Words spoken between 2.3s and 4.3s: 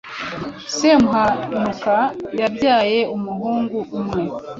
yabyaye umuhungu umwe,